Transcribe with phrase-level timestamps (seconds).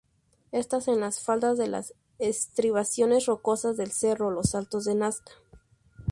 [0.51, 5.33] Esta en las faldas de las estribaciones rocosas del cerro Los Altos de Nasca.